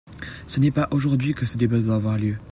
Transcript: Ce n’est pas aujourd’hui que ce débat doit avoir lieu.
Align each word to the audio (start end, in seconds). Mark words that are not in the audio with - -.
Ce 0.47 0.59
n’est 0.59 0.71
pas 0.71 0.87
aujourd’hui 0.89 1.35
que 1.35 1.45
ce 1.45 1.57
débat 1.59 1.77
doit 1.77 1.93
avoir 1.93 2.17
lieu. 2.17 2.35